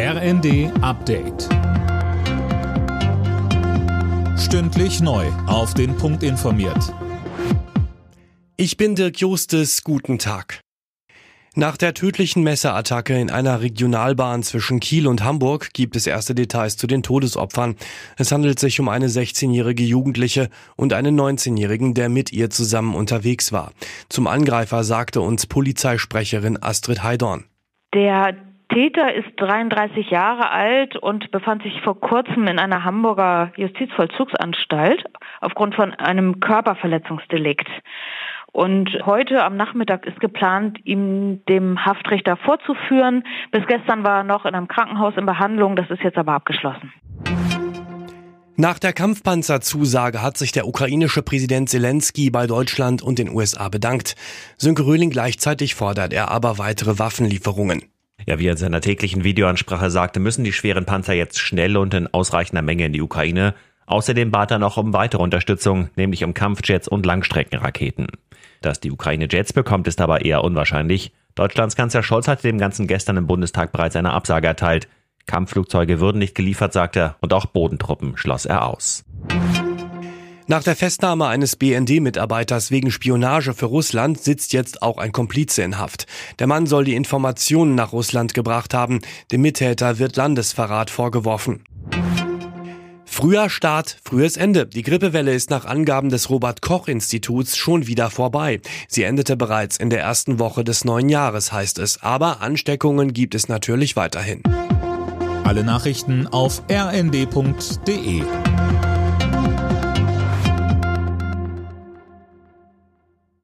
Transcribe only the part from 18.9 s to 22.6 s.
16-jährige Jugendliche und einen 19-jährigen, der mit ihr